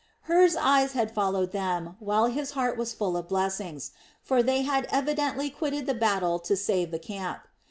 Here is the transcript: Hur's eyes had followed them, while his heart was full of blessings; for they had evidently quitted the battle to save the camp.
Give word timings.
Hur's 0.23 0.55
eyes 0.55 0.93
had 0.93 1.11
followed 1.13 1.51
them, 1.51 1.95
while 1.99 2.25
his 2.25 2.53
heart 2.57 2.75
was 2.75 2.91
full 2.91 3.15
of 3.15 3.27
blessings; 3.27 3.91
for 4.23 4.41
they 4.41 4.63
had 4.63 4.87
evidently 4.89 5.51
quitted 5.51 5.85
the 5.85 5.93
battle 5.93 6.39
to 6.39 6.57
save 6.57 6.89
the 6.89 6.97
camp. 6.97 7.41